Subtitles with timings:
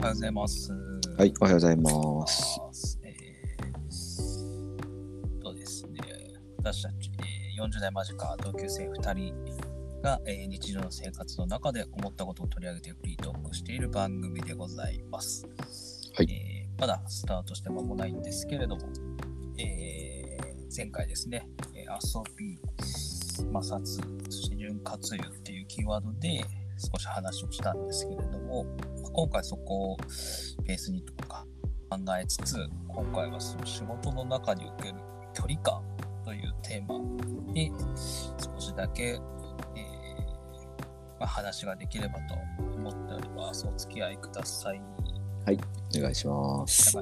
[0.00, 0.72] はようございます。
[1.18, 2.98] はい、おはようございます。
[3.02, 6.00] えー、とですね、
[6.56, 9.34] 私たち、えー40代間近同級生2人
[10.02, 15.46] が、えー日常の生活の中で思ったことを取り上げてフリートークしている番組でございます。
[16.14, 18.88] はいえーまだスタートして間もないんですけれども、
[19.58, 23.84] えー前回ですね、えー遊び、摩擦、
[24.30, 26.42] そして潤滑油っていうキーワードで
[26.78, 29.96] 少し話をしたんですけれども、まあ今回そこを
[30.64, 31.44] ベースにとか
[31.90, 32.56] 考えつつ、
[32.88, 34.94] 今回はその仕事の中における
[35.34, 35.82] 距離感
[36.24, 36.98] というテーマ
[37.52, 37.72] に
[38.38, 39.18] 少しだけ、えー
[41.18, 42.34] まあ、話ができればと
[42.76, 43.66] 思っております。
[43.66, 44.80] お付き合いください。
[45.42, 46.92] お願いしまいす。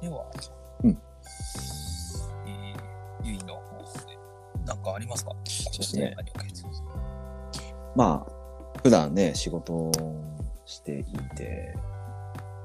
[0.00, 0.26] では、
[0.82, 0.90] うん
[2.46, 4.18] えー、ゆいの方で
[4.66, 5.30] 何かありますか？
[5.46, 6.16] そうですね
[7.94, 8.25] まあ、
[8.86, 9.90] 普段ね、仕事を
[10.64, 11.04] してい
[11.36, 11.74] て、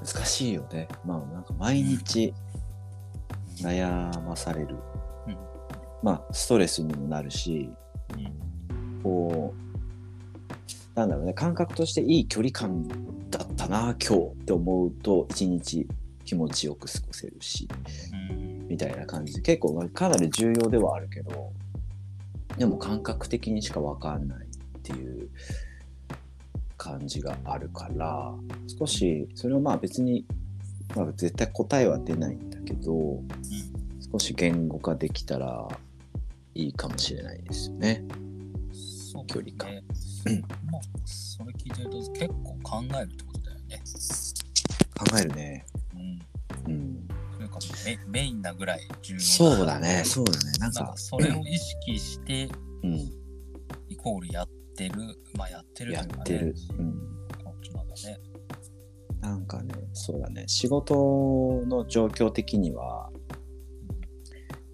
[0.06, 0.88] 難しいよね。
[1.04, 2.32] まあ、なんか毎日
[3.58, 4.76] 悩まされる。
[5.26, 5.38] うん
[6.04, 7.72] まあ、ストレスにもなるし、
[8.14, 8.18] う
[9.00, 9.56] んこ
[10.96, 12.88] う、なんだろうね、感覚としていい距離感
[13.32, 15.88] だったな、今日って思うと、一日
[16.24, 17.68] 気持ちよく過ごせるし、
[18.30, 21.52] うんみたいな感じで結構まあかなり重要ではあるけど
[22.58, 25.11] でも感覚的にしか分かんないっていう
[26.82, 28.34] 感じがあるから
[28.80, 30.26] 少しそれをまあ別に、
[30.96, 33.22] まあ、絶対答えは出ないんだけど
[34.12, 35.68] 少し言語化できたら
[36.56, 38.04] いいかもしれないですよね。
[39.12, 39.84] そう距離感ね。
[40.72, 43.84] まあ、それ聞いてると結構考えるってことだよね。
[44.98, 45.66] 考えるね。
[46.68, 46.74] うん。
[46.74, 52.50] うん、それかメメインなぐらい重要なそうだねそうだねなんなんかかそれを意識して
[52.84, 53.12] うん、
[53.88, 54.94] イコールやってる、
[55.38, 56.56] まあやってるやというかねってる。
[56.80, 56.94] うん
[57.44, 58.20] こっちなんだね。
[59.22, 63.12] なんかね、そうだね、仕事の状況的には、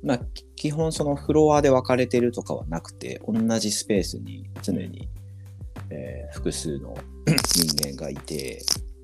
[0.01, 5.09] まあ、き基本そのフロアで分かれてるとかはなくて、同じスペースに常に、
[5.89, 6.95] えー複数の
[7.55, 8.61] 人間がいて、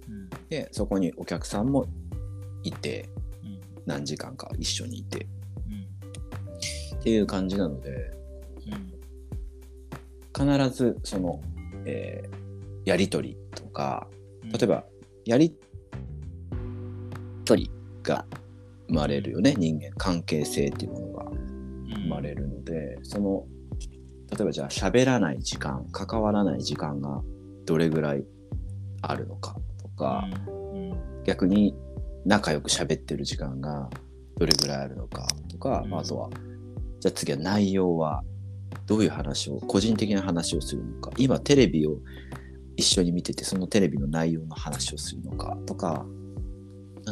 [0.08, 0.30] うん。
[0.50, 1.86] で、そこにお客さんも
[2.64, 3.10] いて、
[3.44, 3.60] うん。
[3.86, 5.28] 何時間か一緒にいて
[5.68, 7.00] うん。
[7.00, 8.12] っていう感じなので、
[8.68, 8.93] うん。
[10.36, 11.42] 必ずその、
[11.86, 12.44] えー
[12.86, 14.08] やりとりとか、
[14.44, 14.52] うん。
[14.52, 14.84] 例えば、
[15.26, 15.56] やり
[17.46, 17.72] とり
[18.04, 18.26] が
[18.88, 21.26] 生まれるよね、人間関係性っていうものが
[21.96, 23.46] 生まれるので、その
[24.32, 27.22] 例えばじゃあ喋らない時間関わらない時間が
[27.66, 28.26] どれぐらい
[29.02, 30.28] あるのかとか。
[31.26, 31.74] 逆に
[32.26, 33.90] 仲良く喋ってる時間が
[34.38, 35.90] どれぐらいあるのかとか、うん。
[35.90, 36.30] まああとは
[37.00, 38.24] じゃあ次は内容は
[38.86, 41.98] どういう話を個人的な話をするのか今テレビを
[42.76, 46.06] 一緒に見ててそのテレビの内容の話をするのかとか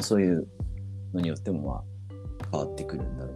[0.01, 0.47] そういう
[1.13, 1.83] のによってもまあ
[2.51, 3.31] 変わってくるんだろ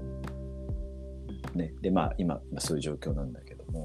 [1.54, 1.74] うね。
[1.82, 3.82] でまあ今今そういう状況なんだけども、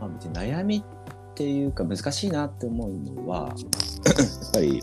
[0.00, 4.82] まあ、別に悩みっていうか難しいなって思うのはやっぱり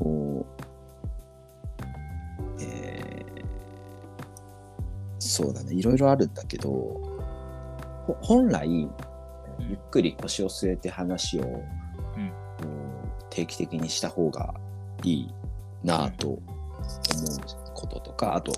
[0.00, 0.59] こう、
[5.30, 5.74] そうだね。
[5.74, 6.70] いろいろあるんだけど
[8.06, 8.88] ほ本来ゆ
[9.74, 12.32] っくり腰を据えて話を、うん。
[13.30, 14.54] 定期的にした方が
[15.04, 15.34] いい
[15.84, 16.40] なぁと思う
[17.74, 18.52] こととかあと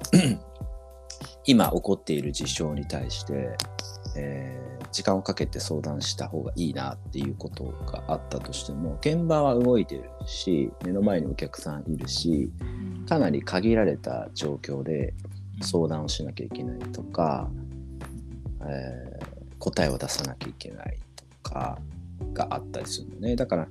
[1.44, 3.56] 今起こっている事象に対して、
[4.16, 12.64] えー時間をかけて相談した方がいいなっていうことがあったとしても現場は動いてるし目の前にお客さんいるしう
[13.02, 13.06] ん。
[13.06, 15.14] かなり限られた状況で
[15.60, 17.50] 相談をしなきゃいけないとか、
[18.66, 19.22] えー
[19.62, 21.78] 答えを出さなきゃいけないとか
[22.32, 23.36] があったりするのね。
[23.36, 23.68] だから、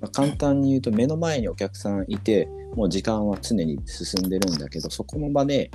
[0.00, 5.72] まあ簡単に言うと目の前にお客さんいてもう時間は常に進んでるんだけどそこの場で、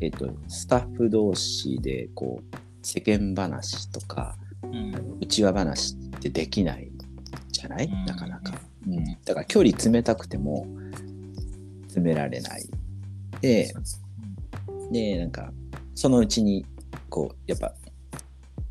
[0.00, 5.18] えっとスタッフ同士でこう世間話とかうん。
[5.20, 6.92] 内輪話ってできない
[7.50, 7.86] じゃない？
[7.86, 8.04] うん。
[8.04, 8.54] なかなか、
[8.86, 10.64] うん、だから距離詰めたくても
[11.86, 12.64] 詰められない。
[13.40, 13.74] で
[14.92, 15.52] でなんか
[15.94, 16.64] そのうちに
[17.08, 17.74] こうやっぱ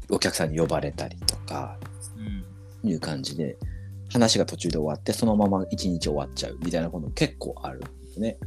[0.09, 1.77] お客さんに呼ばれたりとか
[2.17, 2.43] うん。
[2.83, 3.57] いう感じで
[4.11, 8.37] 話が途中で終わってそのまま一日終わっちゃうみたいなことも結構あるんですね。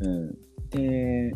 [0.00, 0.08] うん。
[0.08, 0.34] うん、
[0.70, 1.32] で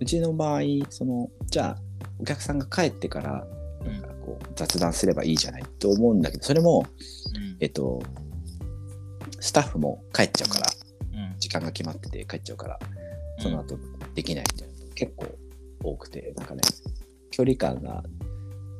[0.00, 1.82] うちの場合そのじゃあ
[2.18, 3.46] お客さんが帰ってから
[3.84, 6.86] なんかこう雑談すればいいじゃないと思うんだけどそれも
[7.36, 7.56] うん。
[7.60, 8.02] えっと
[9.40, 10.66] スタッフも帰っちゃうから
[11.12, 11.38] うん。
[11.38, 12.78] 時間が決まってて帰っちゃうから
[13.38, 13.76] その後
[14.14, 15.26] できないみたいなの結構
[15.82, 16.62] 多くてなんかね
[17.30, 18.02] 距離感が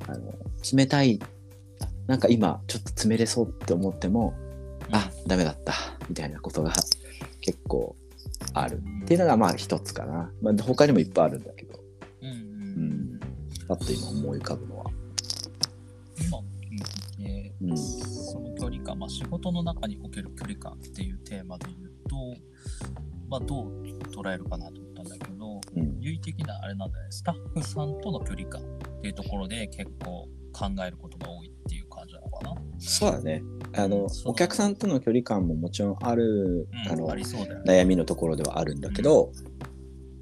[0.06, 0.34] あの
[0.76, 1.20] 冷たい
[2.06, 4.34] なんか今ちょっと詰めれそうって思っても、
[4.90, 5.72] あダメだった
[6.08, 6.72] みたいなことが
[7.40, 7.96] 結構
[8.54, 8.82] ある。
[9.04, 11.78] っていうのがまあ一つかな、まあ、他にもいっぱいあるんだけど、
[12.22, 12.36] うんうんう
[13.14, 13.20] ん、
[13.68, 14.90] パッと今思い浮かぶのは、
[16.20, 16.78] 今聞い
[17.16, 22.16] てて、うん、その距離感、まあ、仕事の中における距離感っていうテーマで言うと、
[23.28, 24.81] まあ、どう捉えるかなと
[26.22, 28.64] 的なあれなんだね、スタッフさんとの距離感っ
[29.02, 32.54] ていうところで結構考えることが多いっていう感じなのかな？
[32.78, 33.42] そうだね。
[33.74, 37.08] あのお客さんとの距離感ももちろんある、あうん、の。
[37.66, 39.32] 悩みのところではあるんだけど、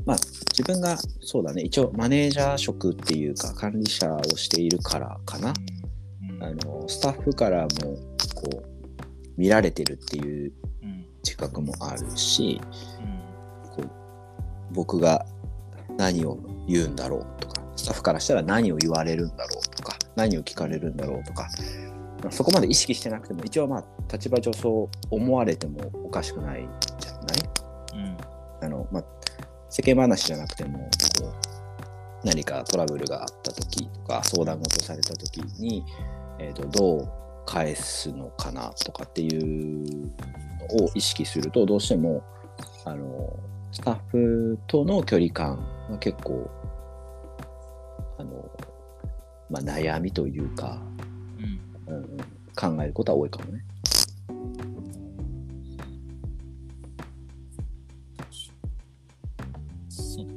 [0.07, 0.17] まあ
[0.53, 1.63] 自分がそうだね。
[1.63, 5.53] 一応マネージャー職っていうか管理者をしているからかな、
[6.23, 6.43] うんうん。
[6.45, 7.69] あのスタッフからも
[8.35, 8.63] こう
[9.37, 11.07] 見られてるっていううん。
[11.25, 12.61] 自覚もあるし
[13.01, 13.71] うん。
[13.71, 13.91] こう
[14.73, 15.27] 僕が
[16.01, 21.49] 何を言うんだろうとかスタッフからしたら何を言われるんだろうとか何を聞かれるんだろうとか、
[22.23, 26.69] まあそこまで意識してなくても一応まあ立場上そう思われてもおかしくない
[26.99, 27.39] じゃない？
[27.95, 28.17] うん。
[28.63, 29.05] あの、まあ、
[29.69, 30.79] 世間話じゃなくても
[31.21, 31.33] こ
[32.25, 35.85] う何かトラブルがあった時とか相談事された時に、
[36.39, 37.09] えー、とどう
[37.47, 39.87] 返すのかなとかっていう
[40.79, 42.23] のを意識するとどうしても
[42.85, 43.39] あの
[43.73, 45.57] スタッフとの距離感
[45.89, 46.51] は結構
[48.19, 48.51] あの、
[49.49, 50.83] まあ、悩みというか、
[51.39, 51.61] うん
[51.95, 52.19] うん、
[52.55, 53.65] 考えることは多いかもね。
[59.89, 60.33] そうね。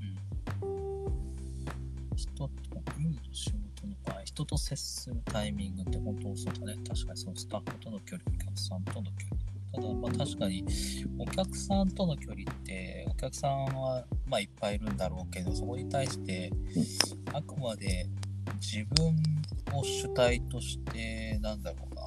[0.00, 0.16] うん。
[2.16, 2.50] 人と、
[2.98, 6.76] 今の仕事の場合、人と接するタイミングって本当そうだね。
[6.88, 9.38] 確かにそのスタッフとの距離、お客さんとの距離。
[9.72, 10.64] ただ、まあ確かに、
[11.18, 16.50] お客さんとの距離って、お客さんは、まあいっぱいいるんだろうけど、そこに対して、
[17.32, 18.06] あくまで
[18.60, 19.14] 自分
[19.76, 22.04] を主体として、なんだろうな、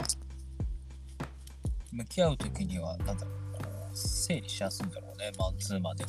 [1.91, 3.59] 向き合うときには、なんだろう、こ
[3.93, 6.05] う整理しやすいんだろうね、マンツーマンで。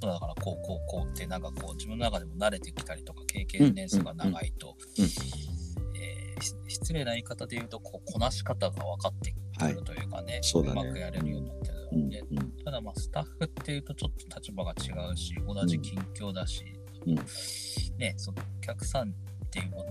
[0.00, 5.04] だから、こう、こう、こうって、なんかこう、自分の中でも慣れてきたりとか、経験年数が長いと、うん。
[5.04, 5.96] うん。
[6.00, 6.36] え
[6.68, 10.86] 失礼な言い方で言うと、こう、こなし方が分かってくるというかね、そうだね。
[10.86, 12.22] まくやれるようになってるうんので、
[12.64, 16.64] ただまあスタッフっていうとちょっと立場が違うし同じ近況だし、
[17.06, 17.14] うん。
[17.98, 19.12] ねそのお客さんっ
[19.50, 19.86] ていうものお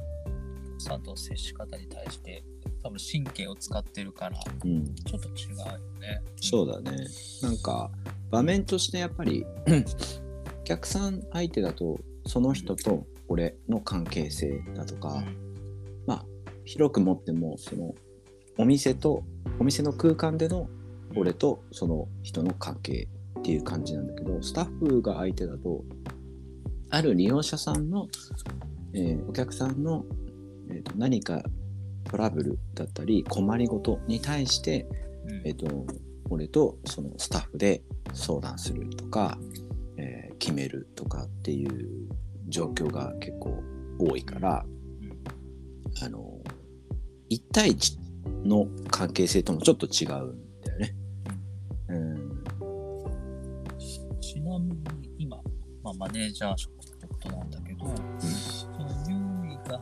[0.77, 2.43] 客さんとの接し方に対して
[2.83, 4.71] 多分神経を使ってるからうん。
[4.71, 6.21] うんちょっと違うよね。
[6.41, 7.07] そうだね。
[7.41, 7.89] なんか
[8.29, 9.45] 場面としてやっぱり
[10.61, 15.23] お客さん相手だとその人と俺の関係性だとか、
[16.05, 16.25] まあ
[16.65, 17.95] 広く持ってもその
[18.57, 19.23] お店と
[19.59, 20.69] お店の空間での
[21.15, 23.07] 俺とその人の関係
[23.39, 25.83] っていう感じなんだけどスタッフが相手だと
[26.89, 28.07] ある利用者さんの、
[28.93, 30.05] えーお客さんの、
[30.69, 31.43] えーと何か
[32.05, 34.87] トラブルだったり困りごとに対して
[35.27, 35.41] うん。
[35.45, 35.85] えっ、と、
[36.29, 37.81] 俺とそのスタッフで
[38.13, 39.37] 相談するとか、
[39.97, 42.07] えー決めるとかっていう
[42.47, 43.63] 状況が結構
[43.97, 44.65] 多いから、
[46.03, 46.37] あの、
[47.31, 47.97] 1対1
[48.45, 50.95] の関係性ともちょっと違うんだよね。
[51.89, 52.43] うん。
[54.19, 55.37] ちなみに今、
[55.83, 57.85] まあ、マネージャー職ってことなんだけど、
[58.19, 59.15] その優
[59.53, 59.81] 位が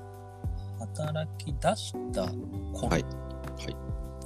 [0.80, 2.28] 働き出した
[2.74, 3.06] 頃はいっ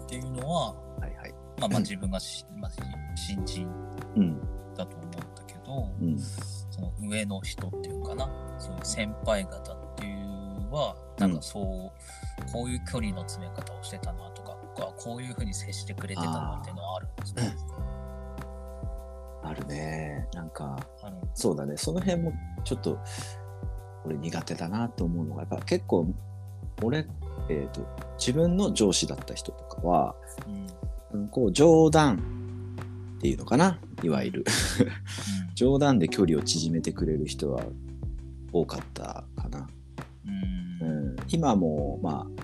[0.08, 1.34] ていうのは、はいはい。
[1.60, 2.72] まあまあ自分がし、まあ、
[3.16, 3.68] 新人
[4.16, 4.40] うん。
[4.76, 6.20] だと思うんだけど、うん。
[6.20, 8.26] その上の人っていうかな、
[8.58, 10.29] そういう先輩方っていう
[10.72, 14.58] は、なんかそう、こういう距離の詰め方をしてたなとか、
[14.98, 17.56] こういうふうに接してくれてたなっていうのはあるんですね。
[19.44, 20.28] あるね。
[20.34, 20.80] なんか、
[21.34, 21.78] そうだね。
[21.78, 22.34] その辺も
[22.64, 23.00] ちょっと
[24.06, 26.08] 俺苦手だなと思うのが、やっぱ結構
[26.82, 27.08] 俺、
[27.50, 27.82] えっ、と、
[28.18, 30.16] 自分の上司だった人とかは、
[30.48, 31.22] うん。
[31.22, 32.20] うんこう冗談
[33.18, 33.80] っていうのかな？
[34.04, 34.46] いわゆる。
[35.56, 37.64] 冗談で距離を縮めてくれる人は
[38.54, 39.09] 多かった
[41.32, 42.44] 今もまあ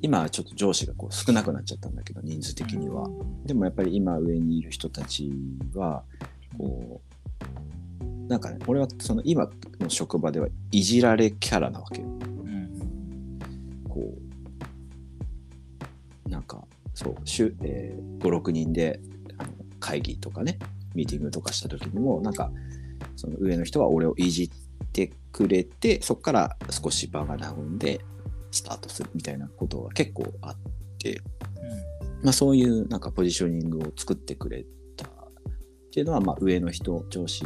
[0.00, 3.08] 今はちょっと上司がこう少なくなっちゃったんだけど人数的には。
[3.44, 5.30] でもやっぱり今上にいる人たち
[5.74, 6.02] は
[6.58, 7.00] こ
[8.00, 12.08] うなんかね俺はその今の職場ではいじられキャラなわけよ。
[12.08, 13.84] うん。
[13.88, 14.12] こ
[16.26, 19.00] うなんかそう週、えー、56人で
[19.38, 20.58] あの会議とかね
[20.94, 22.50] ミーティングとかした時にもなんか
[23.16, 24.61] その上の人は俺をいじって
[25.32, 28.04] くれてそこから少し場が和んで
[28.50, 30.56] スタートするみたいなことが結構あっ
[30.98, 31.20] て、
[32.22, 34.64] まあ、そういうなんかポジショニングを作ってくれ
[34.96, 35.10] たっ
[35.92, 37.44] ていうのはまあ上の人上司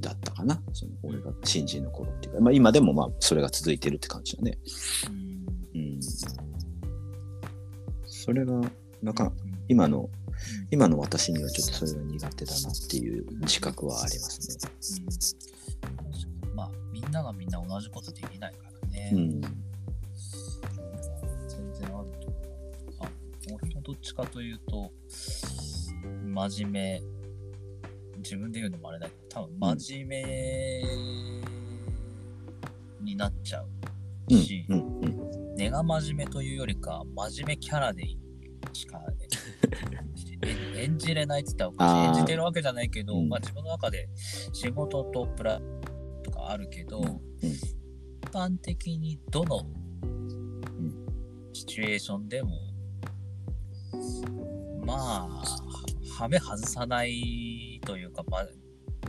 [0.00, 0.60] だったかかな。
[0.72, 4.58] その俺が新人の頃っていうか、まあ、今でもまあそれが続いてるって感じだね。
[5.74, 5.80] うん。
[5.80, 6.00] うん、
[8.04, 8.60] それが
[9.02, 9.54] なんかうん。
[9.68, 10.10] 今の
[10.70, 15.53] 今の私にはちょっとそれが苦手だなっていう自覚はありますね。
[17.14, 19.10] ながみんな同じことできないからね。
[19.14, 19.40] うん。
[19.40, 19.50] 全
[21.72, 22.42] 然あると思う。
[23.00, 23.08] あ
[23.62, 24.90] 俺もどっちかというと、
[26.24, 27.02] 真面目、
[28.18, 30.82] 自分で言うのもあれだけど、多分真面目
[33.00, 33.68] になっちゃう
[34.30, 34.42] うん。
[34.42, 34.78] し、うん。
[35.00, 35.54] うん。
[35.56, 38.04] 根が真面目というよりか、真面目キャラで
[38.72, 39.00] しか
[40.42, 43.28] え 演じれないって言ったら演じてるわけじゃないけど、うん。
[43.28, 44.08] まあ自分の中で
[44.52, 45.60] 仕事とプラ
[46.50, 47.20] あるけど、うん
[48.24, 49.60] 一般的にどの
[51.52, 52.50] シチュエーションでも、
[54.84, 55.44] まあ、
[56.18, 58.48] はめ外さないというか、まあ、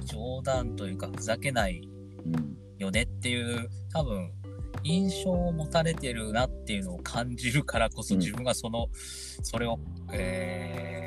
[0.04, 1.82] 冗談というか、ふざけない
[2.26, 4.32] うんよねっていう、多分、
[4.84, 8.22] 印象を持たれてるなっていうのを感じるからこそ、うん。
[8.22, 8.90] 自分がその、
[9.42, 9.80] それを、
[10.14, 11.05] えー、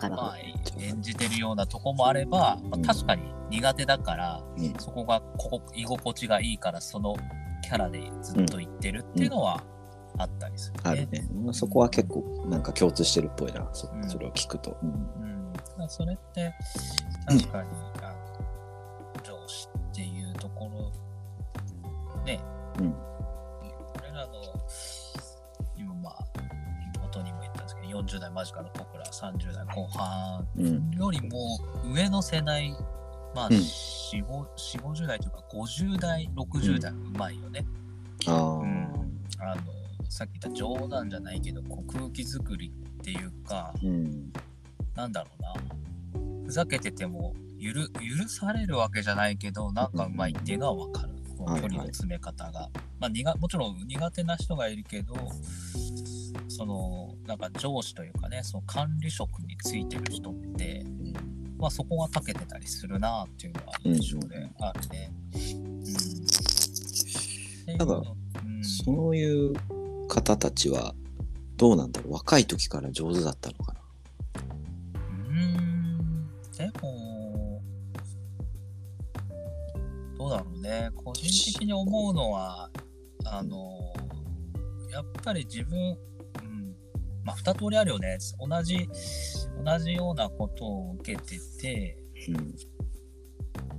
[0.00, 0.38] まあ、
[0.78, 2.82] 演じてるようなとこもあれば、まあうん。
[2.82, 4.74] 確かに苦手だから、うん。
[4.78, 7.16] そこがここ居心地がいいから、その
[7.62, 9.62] キャラでずっと言ってるっていうのは
[10.18, 10.80] あったりするね。
[10.84, 11.28] あるね。
[11.44, 14.76] まあそこは結構なんか共通してるっぽいな、それを聞くと。
[14.82, 15.52] うん。
[15.78, 16.54] うん、それって
[17.26, 17.70] 確かに、
[18.02, 18.14] あ
[19.18, 22.40] の上司っていうところね、
[22.78, 22.94] うん。
[23.98, 24.32] 俺らの
[25.76, 26.24] 今まあ
[27.02, 30.90] 元にも言ったんですけど40代間近の僕ら30代後半うん。
[30.92, 31.58] よりも
[31.92, 32.70] 上の世代
[33.34, 33.54] まあうん。
[33.54, 34.46] 4 5
[34.78, 37.66] 4 50代というか50代60代うまいよね、
[38.26, 38.88] ああ、うん。
[39.38, 39.62] あの
[40.08, 44.32] さっき言った冗談じゃないけどこう空気作りっていうかうん。
[44.94, 45.54] なんだろうな。
[46.46, 52.70] ふざけてても許許されるわけじゃないけどなんかうまいっていうのはわかる、この距離の詰め方が、
[53.00, 55.14] まあ苦もちろん苦手な人がいるけど
[56.56, 60.84] そのなんか上司というかねその管理職についてる人って、
[61.58, 65.12] まあ、そこが長けてたりするなっていうのは印象であるね。
[67.66, 67.76] うん。
[67.76, 68.02] なんか
[68.44, 69.52] うん、そういう
[70.08, 70.94] 方たちは
[71.56, 72.12] どうなんだろう？
[72.14, 73.80] 若い時から上手だったのかな？
[75.28, 77.60] うーんでも、
[80.16, 80.90] どうだろうね。
[80.94, 82.70] 個人的に思うのは、
[83.24, 83.92] あの、
[84.90, 85.96] やっぱり自分、うん、
[87.26, 88.18] まあ、二通りあるよね。
[88.38, 88.88] 同じ、
[89.64, 92.54] 同じようなことを受けてて、うん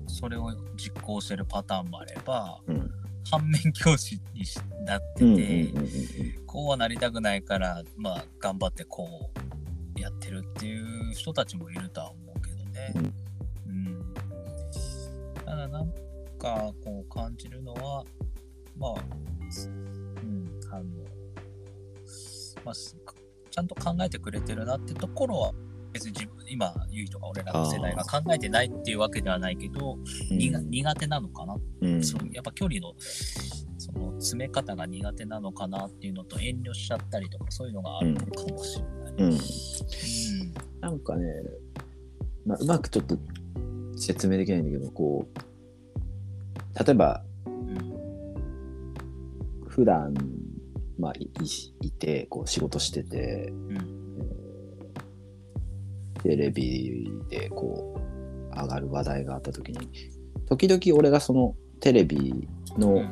[0.10, 2.92] それを実行してるパターンもあれば、うん
[3.30, 4.44] 反面教師に
[4.86, 9.30] なってて、うんうんうんうんこうはなりたくないから、まあ、頑張ってこ
[9.96, 12.94] うやってるっていう人たちもいるとは思うけどね。
[13.68, 14.13] うん。
[15.46, 15.92] ただ、なん
[16.39, 18.06] か、こう感じるのは、
[18.77, 20.84] まあ、うん、あの、
[22.63, 22.98] まあ、す
[23.58, 25.52] ちゃんと考えてくれてるなってところは、
[25.92, 29.98] 別に自分、今、ゆいとか俺らの世代が考えてないっていうわけではないけど、
[30.30, 31.90] にが苦手なのかなう。
[31.90, 32.04] ん。
[32.04, 39.14] そのやっぱ距離のその詰め方が苦手なのかなっていうのと遠慮しちゃったりとかそういうのがあるのかもしれない。
[39.18, 39.32] うん。
[39.32, 39.40] うん。
[40.80, 41.26] なんかね、
[42.46, 43.18] まあ、うまくちょっと
[43.96, 47.94] 説明できないんだけどこう例えばうん。
[49.68, 50.14] 普段
[51.00, 51.30] まあい
[51.82, 53.51] いいてこう仕事してて。
[53.51, 53.98] うん。
[56.24, 59.88] テレビでこう上がる話題があった時に
[60.50, 63.04] 時々俺がそのテレビの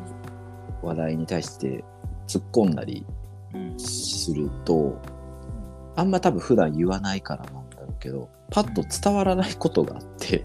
[0.82, 1.84] 話題に対して
[2.28, 3.06] 突っ込んだり
[3.54, 3.80] うん。
[3.80, 5.00] すると
[5.96, 10.44] あんま多分普段言わないからなんだろうけどパッと伝わらないことがあって、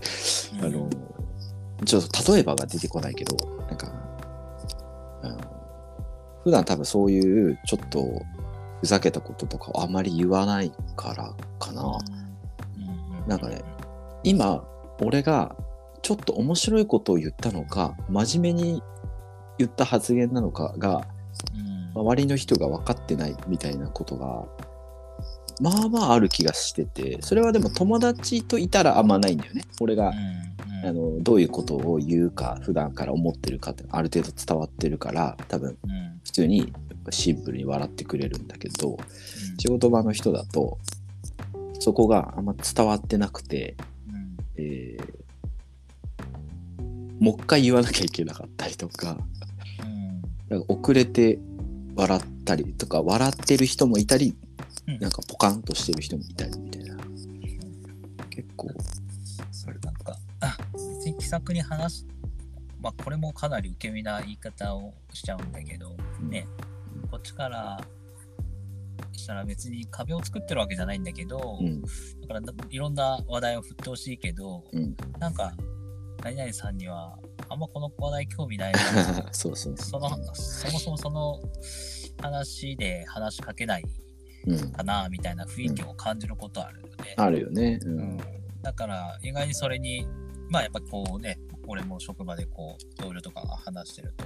[0.55, 0.65] うん。
[0.65, 0.91] あの
[1.85, 3.37] ちょっと例えばが出てこないけど
[3.69, 4.00] なんか、うん、
[6.45, 8.23] 普段多分そういうちょっと
[8.81, 11.99] ふざけたこととかをあまり言わないからかな。
[12.79, 13.29] うん。
[13.29, 13.63] なんかね
[14.23, 14.65] 今
[15.01, 15.55] 俺が
[16.03, 18.83] ちょっと面白いことを言ったのか真面目に
[19.59, 21.07] 言った発言なのかが
[21.55, 22.01] うん。
[22.01, 24.47] 周りの人が分かってないみたいなことが
[25.61, 29.63] まあまあある気がしててそれはでも友達といたらあんまないんだよね。
[29.81, 30.51] 俺が、うん
[30.83, 36.21] あのどういうことを言うか普段から思ってるかってある程度伝わってるから多分うん。
[36.25, 36.73] 普通に
[37.11, 38.99] シンプルに笑ってくれるんだけど
[39.59, 40.79] 仕事場の人だと
[41.79, 43.75] そこがあんま伝わってなくて、
[44.09, 44.37] うん。
[44.57, 45.21] えー
[47.21, 49.19] もう一回言わなきゃいけなかったりとか
[50.51, 51.39] うんか遅れて
[51.95, 54.35] 笑ったりとか笑ってる人もいたり
[54.89, 54.99] うん。
[55.01, 56.97] なんかポカンとしてる人もいたりみたいな。
[58.31, 58.71] 結構
[61.21, 62.07] 気さくに話す、
[62.83, 66.47] まあ、これもかなり受け身な言い方をしちゃうんだけど、ね、
[67.11, 67.81] こっちから
[69.13, 71.83] したら別に壁を作ってるわけじゃないんだけど、うん。
[71.83, 71.89] だ
[72.29, 74.97] からいろんな話題を振ってほしいけど、うん。
[75.19, 75.53] なんか、
[76.25, 78.79] 何々さんにはあんまこの話題興味ないな
[79.33, 81.41] そうそうそその、そもそもその
[82.21, 83.85] 話で話しかけない
[84.47, 84.53] う。
[84.53, 84.73] うん。
[84.73, 87.15] かなみたいな雰囲気を感じることあるよね。
[87.17, 87.79] あるよね。
[87.83, 88.21] ううんん。
[88.63, 90.07] だから意外にそれに、
[90.51, 94.25] まあやっぱこうね、俺も職場でこう同僚とかが話してると、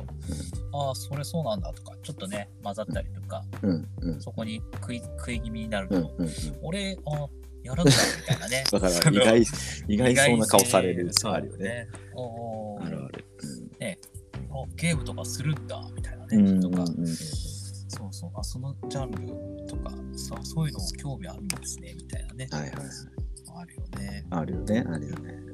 [0.73, 3.89] ああ、それそうなんだとか、ちょっとね、混ざったりとか、うん。
[4.01, 4.21] うん。
[4.21, 6.27] そこに食い食い気味になると、うん。
[6.27, 6.33] うん。
[6.63, 7.29] 俺、あ
[7.63, 8.65] やるんだみたいなね。
[8.71, 8.93] だから
[9.37, 9.45] 意外、
[9.89, 11.89] 意外そうな顔されるあるよね。。
[12.15, 13.25] おーあるある。
[14.55, 16.37] あゲームとかするんだみたいなね。
[16.37, 16.61] うん。
[16.61, 17.17] とか、うんうん
[17.97, 22.49] そうそう、あ、そのジャンルとか、さそういうの興味あるんですね、みたいなね。
[22.51, 22.87] はいはいはい。
[23.57, 24.27] あるよね。
[24.31, 24.85] あるよね。
[24.89, 25.54] あるよね。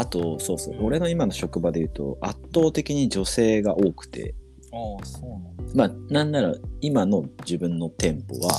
[0.00, 0.76] あと、そうそう。
[0.80, 4.34] 俺の今の職場で言うと、圧倒的に女性が多くて、
[4.72, 5.62] ああ、そうなんだ。
[5.74, 8.58] まあ、なんなら今の自分の店舗は、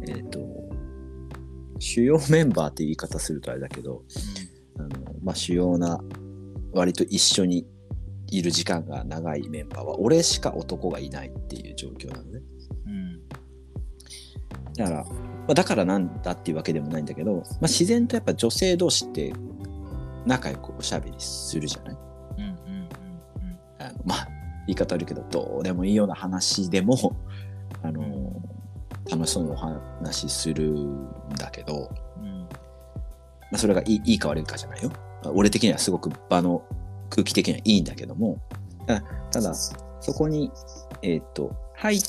[0.00, 0.10] うん。
[0.10, 0.40] えっ、と、
[1.78, 4.04] 主要メンバーって言い方するとあれだけど、
[4.78, 4.88] あの
[5.22, 6.00] まあ、主要な、
[6.72, 7.66] 割と一緒に
[8.30, 12.40] いる時間が長いメンバーは、俺しか男がいないっていう状況なのね。
[12.86, 12.92] うん。
[12.92, 12.96] う
[14.70, 14.72] ん。
[14.78, 15.14] だから、ま
[15.48, 19.34] あ、だからなんだっていうわけでもないんだけど、まあ、自然とやっぱ女性同士って
[20.26, 21.96] 仲良くおしゃべりするじゃない？
[22.38, 22.44] うん。
[22.44, 22.48] うん。
[22.48, 23.58] うん。
[23.78, 24.28] あのまあ
[24.66, 26.96] 言い方あるけどどうでもいいような話でも
[27.82, 28.42] あの、うん
[29.10, 32.24] 楽しそうにお話しするんだけど、うん。
[32.24, 32.40] うん。
[32.42, 32.48] ま
[33.54, 34.90] あ、それがいいいいか悪いかじゃないよ。
[35.24, 36.62] まあ俺的にはすごく場の
[37.10, 38.38] 空気的にはいいんだけども
[38.86, 39.00] た
[39.32, 39.74] ただそ
[40.12, 40.52] こに、
[41.02, 42.00] えっと入っ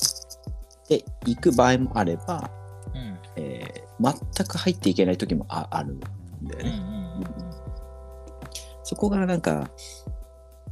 [0.88, 2.51] ていく場合もあれば、
[2.93, 3.17] うん。
[3.38, 6.51] えー全く入っていけない時もああるんだようん。
[6.51, 6.70] うね。
[6.77, 7.02] ん。
[8.83, 9.69] そこがなんか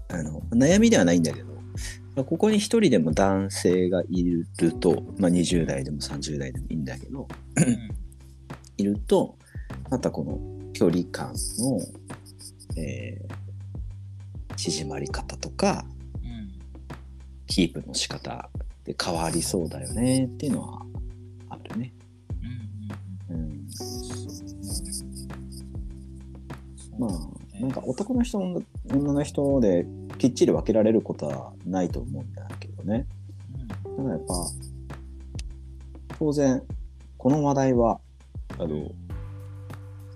[0.09, 1.53] あの悩みではないんだけど、
[2.15, 4.45] まあここに一人でも男性がいる
[4.79, 7.89] と、まあ、20代でも30代でもいいんだけどうん。
[8.77, 9.37] いると
[9.89, 10.39] またこの
[10.73, 11.79] 距離感の、
[12.77, 13.51] えー
[14.61, 15.85] 縮まり方とか
[16.23, 16.51] うん。
[17.47, 18.49] キープの仕方
[18.83, 20.85] で変わりそうだよねっていうのは
[21.49, 21.93] あるね。
[23.29, 23.67] うん、
[26.99, 28.63] まあなんか男の人女
[29.13, 29.85] の人で
[30.17, 33.05] きっちり分けられることはないと思うんだけどね。
[33.97, 34.33] ただやっぱ
[36.17, 36.63] 当然
[37.17, 37.99] この話題は
[38.57, 38.91] あの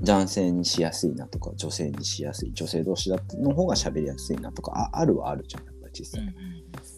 [0.02, 6.30] 男性にしやすいなとか女性にしやすい女性同士だの方が喋りやすいなとかああるはあるじゃんやっぱり実うん。
[6.30, 6.34] う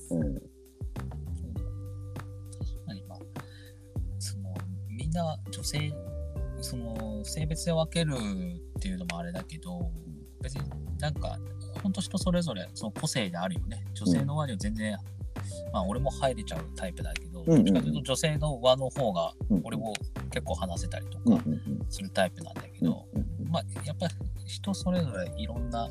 [0.09, 0.17] 際。
[0.19, 0.21] ん。
[0.23, 0.41] うん
[4.89, 5.93] みんな女性
[6.59, 9.91] その性別で分けるっていうのもあれだけど
[10.41, 10.61] 別に
[10.99, 11.37] なんか
[11.81, 13.85] 本当人それぞれその個性であるよね。
[13.93, 14.97] 女性の輪には全然、
[15.71, 17.65] まあ俺も入れちゃうタイプだけど、うんうんうん。
[17.65, 19.93] どっちかというと女性の輪の方がうん俺も
[20.31, 21.85] 結構話せたりとかうんうんうん。
[21.89, 23.05] するタイプなんだけうんど、
[23.49, 24.13] まあやっぱり
[24.45, 25.89] 人それぞれいろんな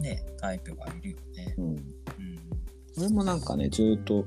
[0.00, 1.54] ねタイプがいるよね。
[1.58, 1.64] うん。
[1.64, 1.72] うん。
[1.76, 1.88] うん
[2.98, 4.24] 俺もなんかねずっと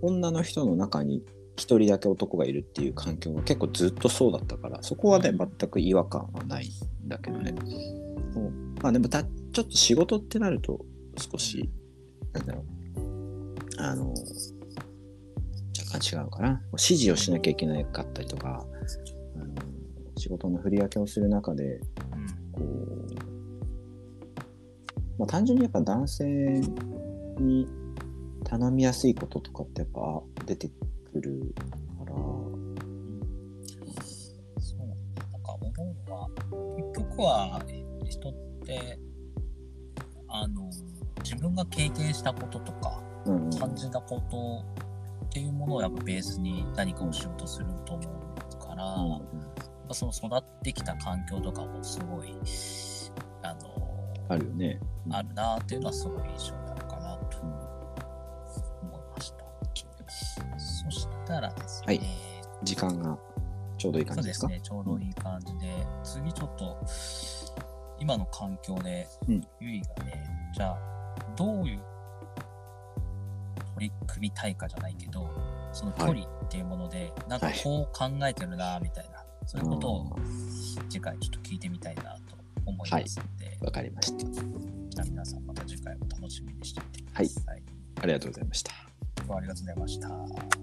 [0.00, 1.22] 女の人の中に
[1.56, 6.68] 一人だけ男がいるっていう環境が結構ずっとそうだったからそこはね全く違和感はない
[7.04, 7.52] んだけどね。
[8.38, 10.84] そうまあでもたちょっと仕事ってなると
[11.16, 11.68] 少し
[12.32, 12.64] なんだろう。
[13.80, 14.10] あの
[15.78, 16.60] 若干違うかな。
[16.72, 18.64] 指示をしなきゃいけなかったりとか
[19.36, 19.54] あの
[20.16, 21.82] 仕事の振り分けをする中でうん。
[22.52, 23.14] こう、
[25.18, 26.24] まあ、単純にやっぱ男性
[27.38, 27.66] に
[28.44, 30.68] 頼みやすいこととかってやっぱ出て
[31.12, 31.54] くる
[31.98, 32.54] から、そ
[34.76, 34.94] うね、
[35.32, 36.28] なんか思うのは、
[36.94, 37.77] 結局は人
[38.68, 38.98] って、
[40.28, 40.70] あの、
[41.22, 43.58] 自分が経験したこととか、うんうん。
[43.58, 44.64] 感じたこと
[45.26, 49.20] っていうものをやっぱベースに何かをしようとすると思うから、うんやっ
[49.88, 52.34] ぱその育ってきた環境とかもすごい、
[53.42, 53.70] あの、
[54.28, 54.78] あるよね。
[55.06, 55.14] うん。
[55.14, 57.48] あるなっていうのはすごい印象になるかなとうん。
[57.48, 59.44] 思いました。
[60.58, 62.00] そしたらですね、はい。
[62.64, 63.18] 時間が
[63.78, 64.40] ちょうどいい感じでか？
[64.40, 66.76] そうですすね、ちょうどいい感じで、次ちょっと、
[68.00, 70.78] 今の環境でうん、ゆいがね、じゃあ、
[71.36, 71.80] どういう
[73.74, 75.28] 取り組みたいかじゃないけど、
[75.72, 80.16] その距離っていうもので、なんかはいこう考えてるな、みたいな、そういうことを
[80.88, 84.24] 次回ちょっと聞いてみたいなと思いますので、わかりました。
[84.26, 87.62] じゃあ皆さんまた次回も楽しみにしていてください。
[88.00, 88.72] ありがとうございました。
[89.16, 90.57] 今日はありがとうございました。